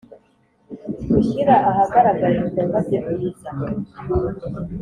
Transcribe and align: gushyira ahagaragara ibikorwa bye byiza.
gushyira 1.11 1.53
ahagaragara 1.69 2.33
ibikorwa 2.39 2.77
bye 2.85 2.99
byiza. 3.05 3.49